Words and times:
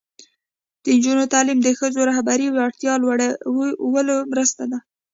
د 0.83 0.85
نجونو 0.97 1.23
تعلیم 1.33 1.59
د 1.63 1.67
ښځو 1.79 2.01
رهبري 2.09 2.47
وړتیا 2.49 2.93
لوړولو 3.03 4.15
مرسته 4.31 4.63
ده. 4.71 4.79